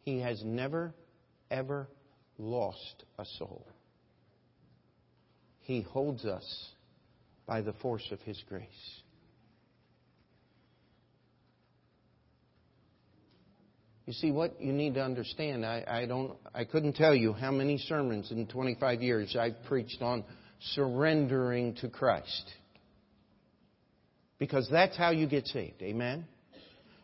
[0.00, 0.92] He has never,
[1.50, 1.88] ever
[2.38, 3.66] lost a soul.
[5.60, 6.68] He holds us
[7.46, 8.66] by the force of His grace.
[14.08, 17.50] You see, what you need to understand, I, I, don't, I couldn't tell you how
[17.50, 20.24] many sermons in 25 years I've preached on
[20.72, 22.50] surrendering to Christ.
[24.38, 25.82] Because that's how you get saved.
[25.82, 26.24] Amen?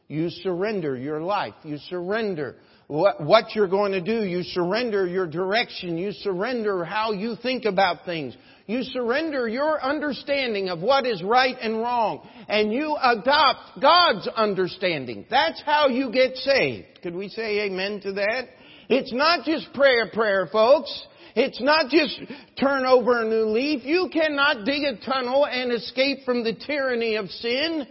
[0.08, 1.52] You surrender your life.
[1.62, 4.24] You surrender what, what you're going to do.
[4.24, 5.96] You surrender your direction.
[5.96, 8.36] You surrender how you think about things.
[8.66, 12.26] You surrender your understanding of what is right and wrong.
[12.48, 15.26] And you adopt God's understanding.
[15.28, 17.00] That's how you get saved.
[17.02, 18.48] Could we say amen to that?
[18.88, 21.06] It's not just prayer, prayer, folks.
[21.36, 22.18] It's not just
[22.58, 23.82] turn over a new leaf.
[23.84, 27.86] You cannot dig a tunnel and escape from the tyranny of sin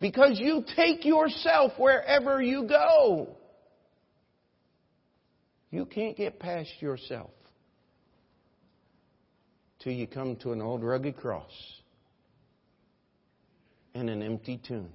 [0.00, 3.36] because you take yourself wherever you go.
[5.74, 7.32] You can't get past yourself
[9.80, 11.50] till you come to an old rugged cross
[13.92, 14.92] and an empty tomb.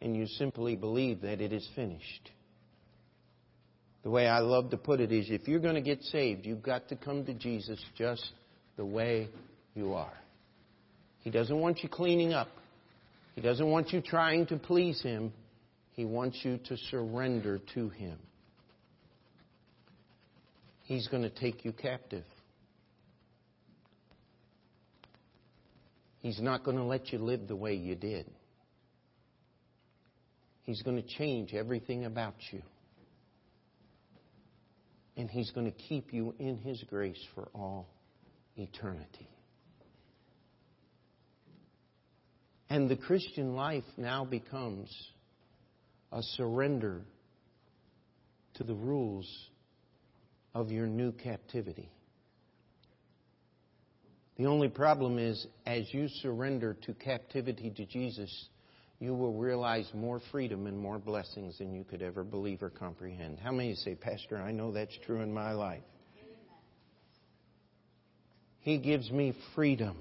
[0.00, 2.30] And you simply believe that it is finished.
[4.02, 6.62] The way I love to put it is if you're going to get saved, you've
[6.62, 8.32] got to come to Jesus just
[8.78, 9.28] the way
[9.74, 10.16] you are.
[11.20, 12.48] He doesn't want you cleaning up.
[13.34, 15.34] He doesn't want you trying to please Him.
[15.92, 18.18] He wants you to surrender to Him.
[20.88, 22.24] He's going to take you captive.
[26.20, 28.24] He's not going to let you live the way you did.
[30.62, 32.62] He's going to change everything about you.
[35.18, 37.86] And He's going to keep you in His grace for all
[38.56, 39.28] eternity.
[42.70, 44.88] And the Christian life now becomes
[46.10, 47.02] a surrender
[48.54, 49.28] to the rules
[50.58, 51.88] of your new captivity.
[54.36, 58.48] The only problem is, as you surrender to captivity to Jesus,
[58.98, 63.38] you will realize more freedom and more blessings than you could ever believe or comprehend.
[63.38, 65.84] How many say, Pastor, I know that's true in my life?
[68.58, 69.96] He gives me freedom.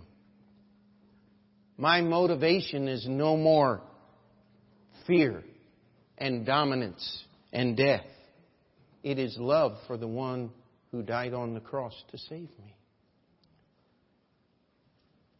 [1.78, 3.82] My motivation is no more
[5.06, 5.44] fear
[6.18, 8.06] and dominance and death.
[9.04, 10.52] It is love for the one
[10.92, 12.76] who died on the cross to save me.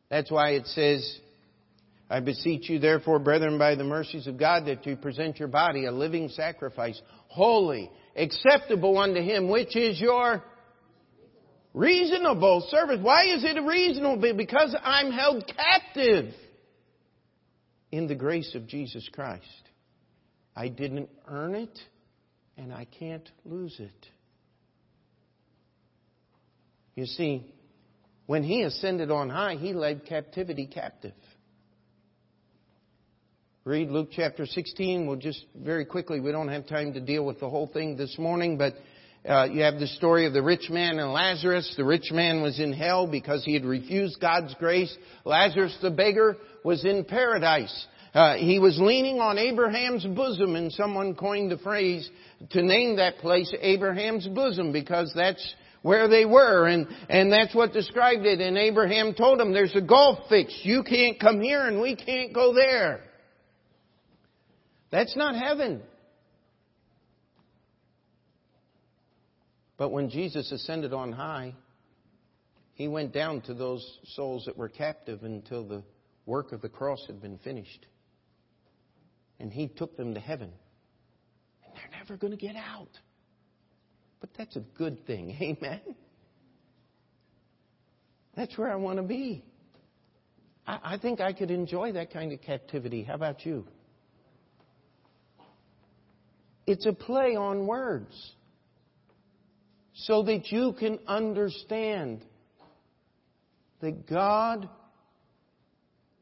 [0.10, 1.20] That's why it says,
[2.10, 5.86] I beseech you therefore, brethren, by the mercies of God, that you present your body
[5.86, 10.44] a living sacrifice, holy, acceptable unto Him, which is your
[11.74, 13.00] reasonable service.
[13.02, 14.34] Why is it reasonable?
[14.36, 16.34] Because I'm held captive
[17.92, 19.44] in the grace of Jesus Christ.
[20.56, 21.78] I didn't earn it,
[22.58, 24.08] and I can't lose it.
[26.96, 27.54] You see,
[28.26, 31.14] when he ascended on high, he led captivity captive.
[33.64, 35.06] Read Luke chapter 16.
[35.06, 38.18] We'll just very quickly, we don't have time to deal with the whole thing this
[38.18, 38.74] morning, but
[39.28, 41.74] uh, you have the story of the rich man and Lazarus.
[41.76, 44.96] The rich man was in hell because he had refused God's grace.
[45.26, 47.88] Lazarus the beggar was in paradise.
[48.14, 52.10] Uh, he was leaning on Abraham's bosom, and someone coined the phrase
[52.52, 57.74] to name that place Abraham's bosom because that's where they were, and, and that's what
[57.74, 58.42] described it.
[58.42, 60.66] And Abraham told him, there's a gulf fixed.
[60.66, 63.02] You can't come here and we can't go there.
[64.92, 65.82] That's not heaven.
[69.78, 71.54] But when Jesus ascended on high,
[72.74, 73.86] he went down to those
[74.16, 75.84] souls that were captive until the
[76.26, 77.86] work of the cross had been finished.
[79.40, 80.52] And he took them to heaven.
[81.64, 82.90] And they're never going to get out.
[84.20, 85.38] But that's a good thing.
[85.42, 85.82] Amen.
[88.36, 89.44] That's where I want to be.
[90.66, 93.04] I, I think I could enjoy that kind of captivity.
[93.04, 93.66] How about you?
[96.66, 98.14] It's a play on words
[99.94, 102.24] so that you can understand
[103.82, 104.70] that God,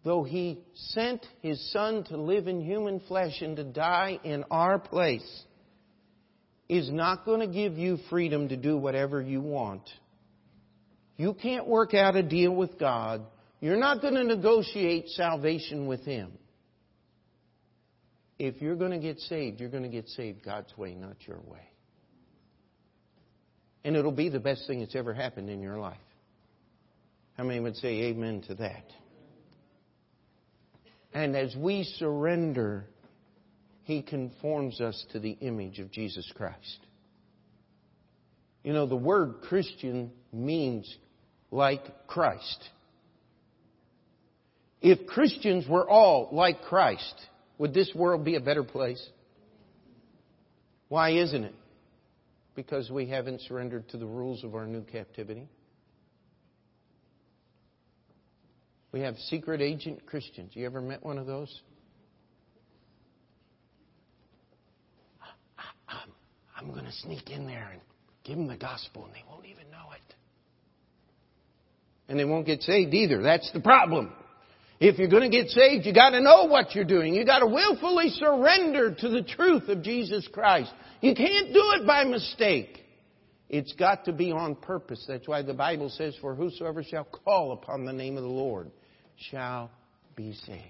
[0.06, 4.80] though He sent His Son to live in human flesh and to die in our
[4.80, 5.44] place,
[6.70, 9.82] is not going to give you freedom to do whatever you want.
[11.18, 13.24] You can't work out a deal with God.
[13.60, 16.32] You're not going to negotiate salvation with Him.
[18.38, 21.40] If you're going to get saved, you're going to get saved God's way, not your
[21.40, 21.70] way.
[23.84, 25.98] And it'll be the best thing that's ever happened in your life.
[27.38, 28.84] How many would say amen to that?
[31.16, 32.86] And as we surrender
[33.86, 36.80] he conforms us to the image of Jesus Christ.
[38.64, 40.92] You know, the word Christian means
[41.52, 42.70] like Christ.
[44.82, 47.16] If Christians were all like Christ,
[47.60, 49.04] would this world be a better place?
[50.90, 51.56] Why isn't it?
[52.56, 55.48] Because we haven't surrendered to the rules of our new captivity.
[58.96, 60.52] We have secret agent Christians.
[60.54, 61.54] You ever met one of those?
[66.58, 67.82] I'm going to sneak in there and
[68.24, 70.16] give them the gospel, and they won't even know it.
[72.08, 73.22] And they won't get saved either.
[73.22, 74.14] That's the problem.
[74.80, 77.14] If you're going to get saved, you got to know what you're doing.
[77.14, 80.72] You got to willfully surrender to the truth of Jesus Christ.
[81.02, 82.82] You can't do it by mistake.
[83.50, 85.04] It's got to be on purpose.
[85.06, 88.72] That's why the Bible says, For whosoever shall call upon the name of the Lord
[89.18, 89.72] shall
[90.16, 90.62] be saved.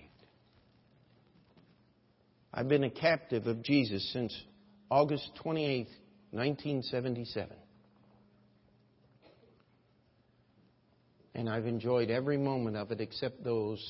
[2.54, 4.34] I've been a captive of Jesus since
[4.89, 5.88] August 28,
[6.32, 7.58] 1977.
[11.34, 13.84] And I've enjoyed every moment of it except those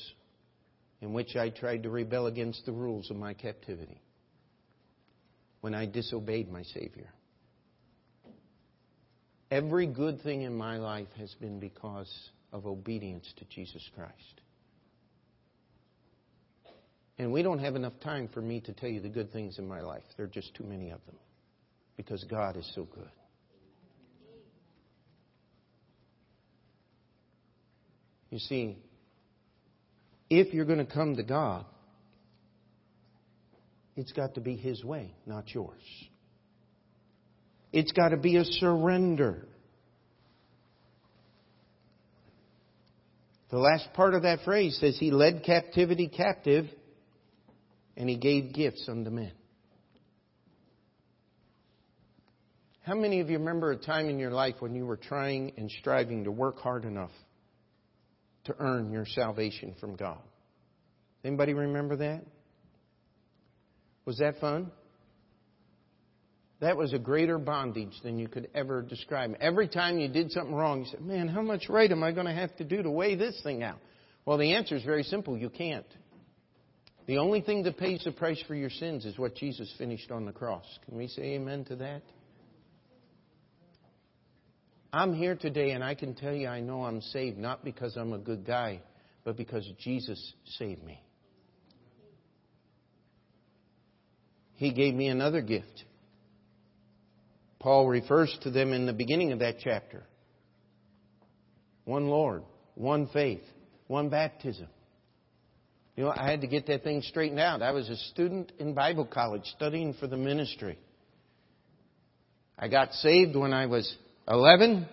[1.00, 4.00] in which I tried to rebel against the rules of my captivity.
[5.60, 7.12] When I disobeyed my Savior.
[9.50, 12.12] Every good thing in my life has been because
[12.52, 14.40] of obedience to Jesus Christ.
[17.18, 19.66] And we don't have enough time for me to tell you the good things in
[19.66, 20.02] my life.
[20.16, 21.16] There are just too many of them
[21.96, 23.08] because God is so good.
[28.30, 28.78] You see,
[30.28, 31.64] if you're going to come to God,
[33.96, 35.80] it's got to be His way, not yours.
[37.72, 39.46] It's got to be a surrender.
[43.50, 46.66] The last part of that phrase says, He led captivity captive
[47.96, 49.32] and He gave gifts unto men.
[52.82, 55.68] How many of you remember a time in your life when you were trying and
[55.80, 57.10] striving to work hard enough
[58.44, 60.20] to earn your salvation from God?
[61.24, 62.22] Anybody remember that?
[64.04, 64.70] Was that fun?
[66.60, 69.34] That was a greater bondage than you could ever describe.
[69.40, 72.26] Every time you did something wrong, you said, Man, how much right am I going
[72.26, 73.78] to have to do to weigh this thing out?
[74.24, 75.86] Well, the answer is very simple you can't.
[77.06, 80.26] The only thing that pays the price for your sins is what Jesus finished on
[80.26, 80.64] the cross.
[80.84, 82.02] Can we say amen to that?
[84.92, 88.12] I'm here today and I can tell you I know I'm saved not because I'm
[88.12, 88.80] a good guy,
[89.24, 91.00] but because Jesus saved me.
[94.54, 95.84] He gave me another gift.
[97.60, 100.04] Paul refers to them in the beginning of that chapter.
[101.84, 102.42] One Lord,
[102.74, 103.42] one faith,
[103.86, 104.66] one baptism.
[105.96, 107.62] You know, I had to get that thing straightened out.
[107.62, 110.78] I was a student in Bible college studying for the ministry.
[112.58, 113.96] I got saved when I was
[114.28, 114.86] 11,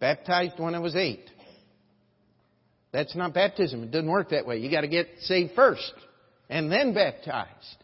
[0.00, 1.20] baptized when I was 8.
[2.92, 3.84] That's not baptism.
[3.84, 4.58] It doesn't work that way.
[4.58, 5.92] You got to get saved first
[6.50, 7.76] and then baptized.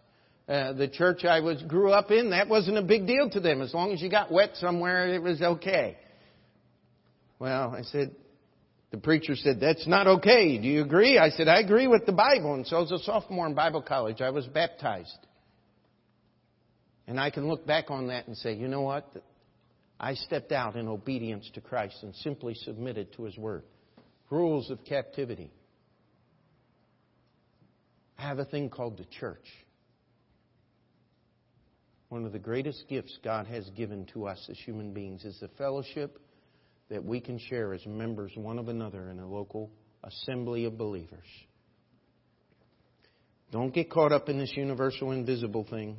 [0.49, 3.63] Uh, the church I was grew up in, that wasn't a big deal to them.
[3.63, 5.97] As long as you got wet somewhere, it was okay.
[7.39, 8.17] Well, I said,
[8.91, 10.57] the preacher said, that's not okay.
[10.59, 11.19] Do you agree?
[11.19, 12.55] I said, I agree with the Bible.
[12.55, 15.19] And so as a sophomore in Bible college, I was baptized.
[17.07, 19.11] And I can look back on that and say, you know what?
[20.01, 23.65] I stepped out in obedience to Christ and simply submitted to His Word.
[24.31, 25.51] Rules of captivity.
[28.19, 29.45] I have a thing called the church.
[32.09, 35.49] One of the greatest gifts God has given to us as human beings is the
[35.59, 36.19] fellowship
[36.91, 39.71] that we can share as members one of another in a local
[40.05, 41.27] assembly of believers.
[43.51, 45.99] Don't get caught up in this universal invisible thing.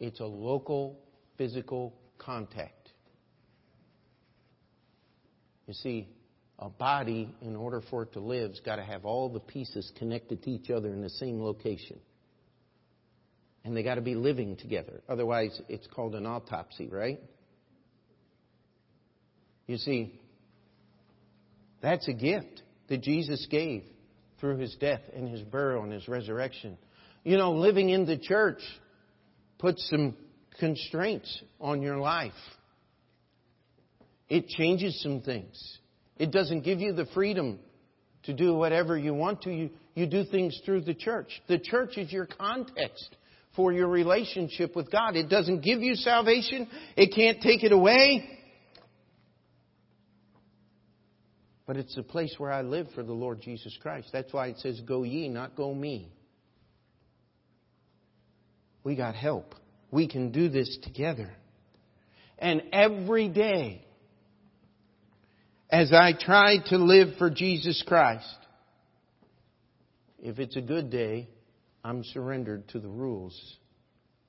[0.00, 0.98] It's a local
[1.36, 2.92] physical contact.
[5.66, 6.08] You see,
[6.58, 9.92] a body, in order for it to live, has got to have all the pieces
[9.98, 11.98] connected to each other in the same location
[13.68, 15.02] and they got to be living together.
[15.10, 17.20] Otherwise, it's called an autopsy, right?
[19.68, 20.18] You see,
[21.80, 23.84] that's a gift that Jesus gave
[24.40, 26.78] through his death and his burial and his resurrection.
[27.22, 28.60] You know, living in the church
[29.58, 30.16] puts some
[30.58, 32.32] constraints on your life.
[34.28, 35.78] It changes some things.
[36.16, 37.58] It doesn't give you the freedom
[38.24, 39.50] to do whatever you want to.
[39.50, 41.28] You, you do things through the church.
[41.46, 43.16] The church is your context
[43.54, 45.14] for your relationship with God.
[45.14, 46.68] It doesn't give you salvation.
[46.96, 48.37] It can't take it away.
[51.68, 54.08] But it's the place where I live for the Lord Jesus Christ.
[54.10, 56.10] That's why it says, Go ye, not go me.
[58.82, 59.54] We got help.
[59.90, 61.30] We can do this together.
[62.38, 63.84] And every day,
[65.68, 68.38] as I try to live for Jesus Christ,
[70.18, 71.28] if it's a good day,
[71.84, 73.38] I'm surrendered to the rules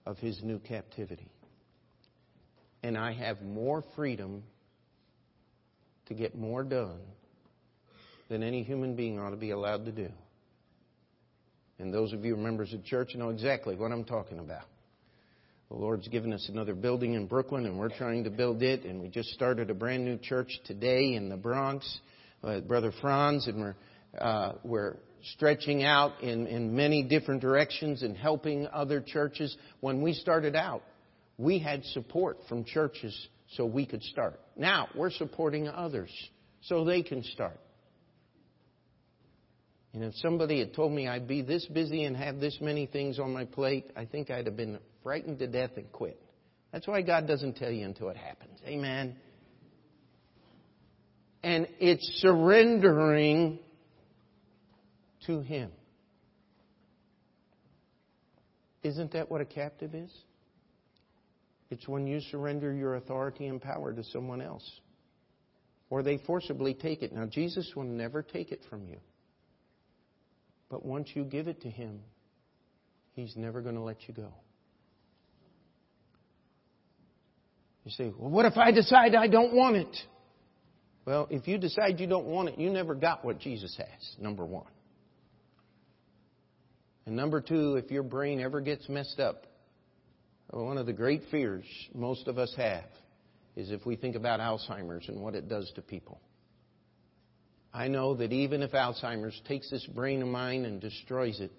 [0.06, 1.32] of his new captivity.
[2.84, 4.44] And I have more freedom
[6.08, 7.00] to get more done
[8.30, 10.10] than any human being ought to be allowed to do.
[11.80, 14.66] And those of you members of church know exactly what I'm talking about.
[15.70, 18.86] The Lord's given us another building in Brooklyn, and we're trying to build it.
[18.86, 22.00] And we just started a brand new church today in the Bronx,
[22.44, 23.76] uh, Brother Franz, and we're
[24.18, 24.98] uh, we're
[25.34, 29.56] stretching out in, in many different directions and helping other churches.
[29.82, 30.82] When we started out,
[31.38, 33.16] we had support from churches
[33.52, 34.40] so we could start.
[34.56, 36.10] Now we're supporting others
[36.62, 37.60] so they can start.
[39.94, 43.18] And if somebody had told me I'd be this busy and have this many things
[43.20, 46.22] on my plate, I think I'd have been frightened to death and quit.
[46.72, 48.60] That's why God doesn't tell you until it happens.
[48.68, 49.16] Amen.
[51.42, 53.60] And it's surrendering
[55.26, 55.72] to Him.
[58.84, 60.12] Isn't that what a captive is?
[61.72, 64.70] It's when you surrender your authority and power to someone else.
[65.90, 67.14] or they forcibly take it.
[67.14, 68.98] Now, Jesus will never take it from you.
[70.70, 72.00] But once you give it to Him,
[73.14, 74.34] He's never going to let you go.
[77.86, 79.98] You say, well, what if I decide I don't want it?
[81.06, 84.46] Well, if you decide you don't want it, you never got what Jesus has, number
[84.46, 84.68] one.
[87.06, 89.48] And number two, if your brain ever gets messed up,
[90.52, 91.66] one of the great fears
[91.96, 92.86] most of us have
[93.56, 96.22] is if we think about Alzheimer's and what it does to people.
[97.74, 101.52] I know that even if Alzheimer's takes this brain of mine and destroys it,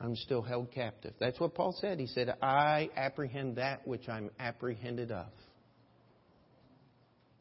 [0.00, 1.14] I'm still held captive.
[1.18, 1.98] That's what Paul said.
[1.98, 5.28] He said, I apprehend that which I'm apprehended of.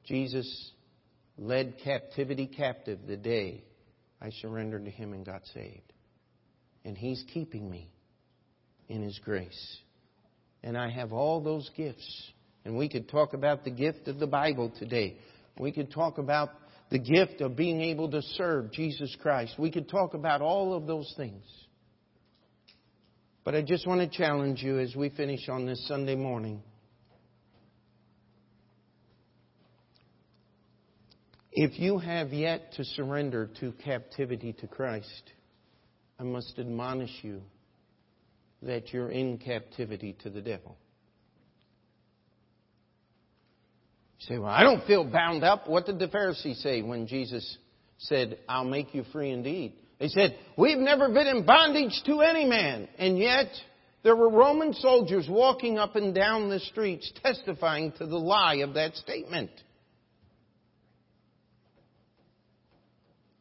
[0.05, 0.71] Jesus
[1.37, 3.63] led captivity captive the day
[4.21, 5.91] I surrendered to Him and got saved.
[6.85, 7.89] And He's keeping me
[8.87, 9.77] in His grace.
[10.63, 12.31] And I have all those gifts.
[12.63, 15.17] And we could talk about the gift of the Bible today.
[15.59, 16.49] We could talk about
[16.89, 19.55] the gift of being able to serve Jesus Christ.
[19.57, 21.43] We could talk about all of those things.
[23.43, 26.61] But I just want to challenge you as we finish on this Sunday morning.
[31.51, 35.31] If you have yet to surrender to captivity to Christ,
[36.19, 37.41] I must admonish you
[38.61, 40.75] that you're in captivity to the devil.
[44.14, 45.67] You say, Well, I don't feel bound up.
[45.67, 47.57] What did the Pharisees say when Jesus
[47.97, 49.73] said, I'll make you free indeed?
[49.99, 52.87] They said, We've never been in bondage to any man.
[52.97, 53.47] And yet,
[54.03, 58.75] there were Roman soldiers walking up and down the streets testifying to the lie of
[58.75, 59.51] that statement.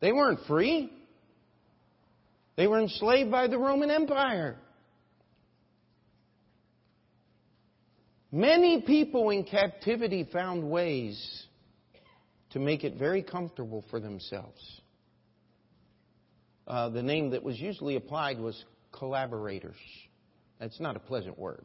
[0.00, 0.92] They weren't free.
[2.56, 4.56] They were enslaved by the Roman Empire.
[8.34, 11.44] Many people in captivity found ways
[12.50, 14.60] to make it very comfortable for themselves.
[16.66, 19.76] Uh, the name that was usually applied was collaborators.
[20.58, 21.64] That's not a pleasant word.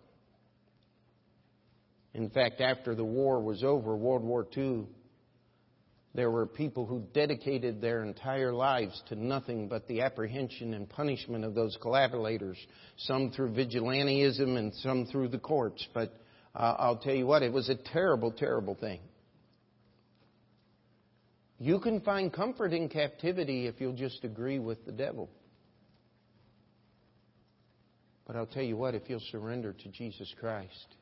[2.14, 4.86] In fact, after the war was over, World War II,
[6.14, 11.46] there were people who dedicated their entire lives to nothing but the apprehension and punishment
[11.46, 12.60] of those collaborators,
[12.96, 15.84] some through vigilantism and some through the courts.
[15.96, 16.14] But
[16.56, 19.00] I'll tell you what, it was a terrible, terrible thing.
[21.60, 25.30] You can find comfort in captivity if you'll just agree with the devil.
[28.26, 30.96] But I'll tell you what, if you'll surrender to Jesus Christ,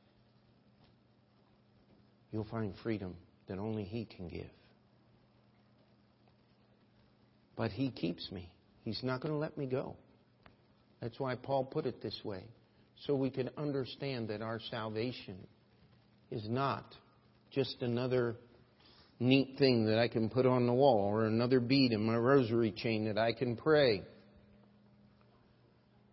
[2.32, 3.16] you'll find freedom
[3.48, 4.50] that only He can give.
[7.56, 8.50] But He keeps me.
[8.84, 9.96] He's not going to let me go.
[11.02, 12.44] That's why Paul put it this way.
[13.06, 15.38] So we can understand that our salvation
[16.32, 16.84] is not
[17.52, 18.36] just another
[19.20, 22.72] neat thing that I can put on the wall or another bead in my rosary
[22.72, 24.04] chain that I can pray.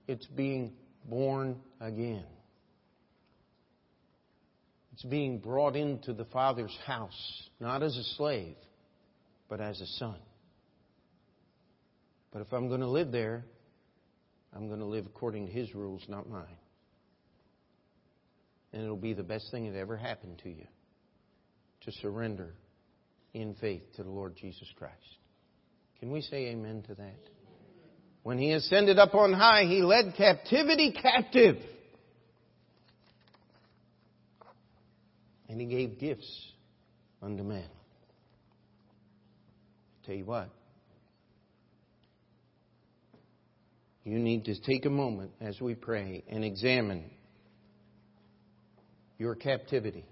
[0.06, 0.72] It's being
[1.06, 2.24] born again.
[4.92, 8.54] It's being brought into the Father's house, not as a slave,
[9.48, 10.18] but as a son.
[12.32, 13.44] But if I'm going to live there,
[14.54, 16.46] I'm going to live according to His rules, not mine.
[18.74, 20.66] And it'll be the best thing that ever happened to you
[21.82, 22.54] to surrender
[23.32, 24.96] in faith to the Lord Jesus Christ.
[26.00, 27.20] Can we say amen to that?
[28.24, 31.56] When He ascended up on high, He led captivity captive.
[35.48, 36.28] And He gave gifts
[37.22, 37.68] unto men.
[40.04, 40.50] Tell you what,
[44.02, 47.10] you need to take a moment as we pray and examine
[49.24, 50.04] your captivity.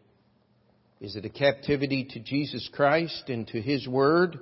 [0.98, 4.38] Is it a captivity to Jesus Christ and to His Word?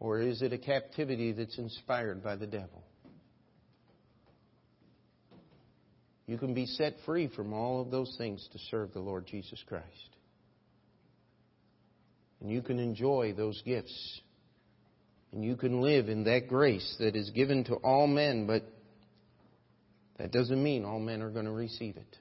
[0.00, 2.82] Or is it a captivity that's inspired by the devil?
[6.26, 9.62] You can be set free from all of those things to serve the Lord Jesus
[9.68, 9.86] Christ.
[12.40, 14.22] And you can enjoy those gifts
[15.32, 18.62] and you can live in that grace that is given to all men, but
[20.16, 22.18] that doesn't mean all men are going to receive it.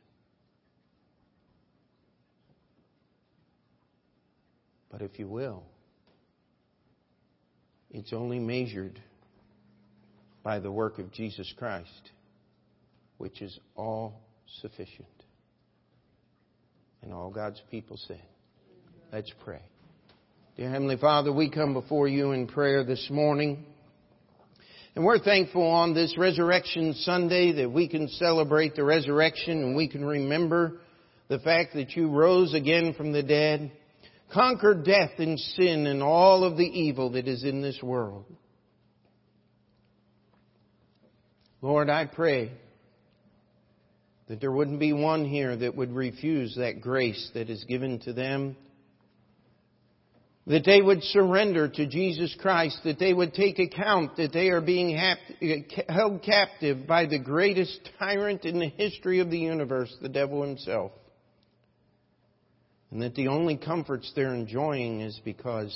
[4.91, 5.63] But if you will,
[7.91, 8.99] it's only measured
[10.43, 12.11] by the work of Jesus Christ,
[13.17, 14.21] which is all
[14.61, 15.07] sufficient.
[17.01, 18.21] And all God's people said,
[19.11, 19.61] Let's pray.
[20.57, 23.65] Dear Heavenly Father, we come before you in prayer this morning.
[24.95, 29.87] And we're thankful on this Resurrection Sunday that we can celebrate the resurrection and we
[29.87, 30.79] can remember
[31.29, 33.71] the fact that you rose again from the dead.
[34.33, 38.25] Conquer death and sin and all of the evil that is in this world.
[41.61, 42.51] Lord, I pray
[44.27, 48.13] that there wouldn't be one here that would refuse that grace that is given to
[48.13, 48.55] them.
[50.47, 54.59] That they would surrender to Jesus Christ, that they would take account that they are
[54.59, 54.97] being
[55.87, 60.91] held captive by the greatest tyrant in the history of the universe, the devil himself.
[62.91, 65.73] And that the only comforts they're enjoying is because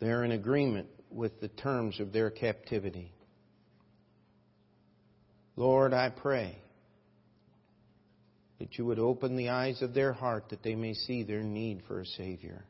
[0.00, 3.12] they're in agreement with the terms of their captivity.
[5.54, 6.58] Lord, I pray
[8.58, 11.82] that you would open the eyes of their heart that they may see their need
[11.86, 12.64] for a Savior.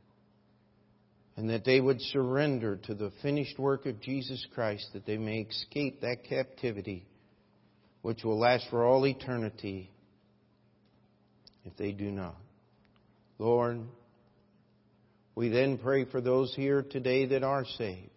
[1.37, 5.41] And that they would surrender to the finished work of Jesus Christ, that they may
[5.41, 7.07] escape that captivity
[8.03, 9.91] which will last for all eternity
[11.67, 12.37] if they do not.
[13.39, 13.81] Lord,
[15.35, 18.11] we then pray for those here today that are saved.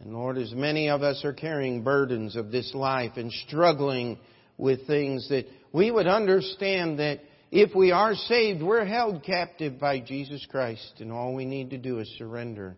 [0.00, 4.18] And Lord, as many of us are carrying burdens of this life and struggling
[4.56, 7.20] with things that we would understand that
[7.50, 11.78] if we are saved, we're held captive by Jesus Christ and all we need to
[11.78, 12.76] do is surrender.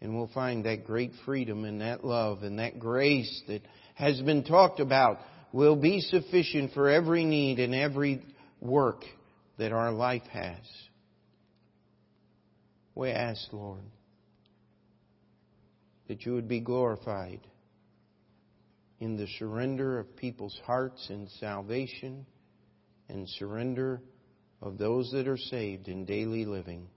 [0.00, 3.62] And we'll find that great freedom and that love and that grace that
[3.94, 5.18] has been talked about
[5.54, 8.20] will be sufficient for every need and every
[8.60, 9.04] work
[9.56, 10.58] that our life has.
[12.96, 13.84] We ask, Lord,
[16.08, 17.38] that you would be glorified
[18.98, 22.26] in the surrender of people's hearts and salvation
[23.08, 24.00] and surrender
[24.60, 26.88] of those that are saved in daily living,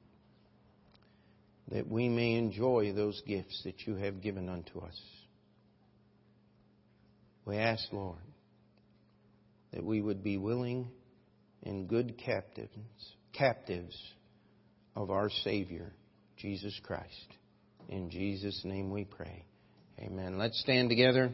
[1.69, 4.99] that we may enjoy those gifts that you have given unto us.
[7.45, 8.17] We ask, Lord,
[9.77, 10.87] that we would be willing
[11.61, 12.71] and good captives,
[13.31, 13.95] captives
[14.95, 15.93] of our Savior,
[16.35, 17.27] Jesus Christ.
[17.87, 19.45] In Jesus' name we pray.
[19.99, 20.39] Amen.
[20.39, 21.31] Let's stand together.